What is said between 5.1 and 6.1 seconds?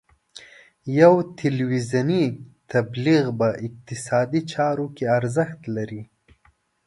ارزښت لري.